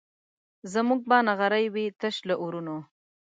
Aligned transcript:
زموږ 0.73 1.01
به 1.09 1.17
نغري 1.27 1.65
وي 1.73 1.85
تش 1.99 2.15
له 2.27 2.35
اورونو 2.41 2.77